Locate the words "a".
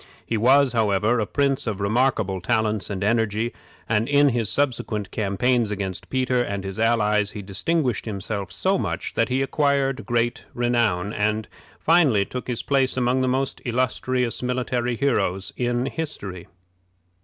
1.19-1.27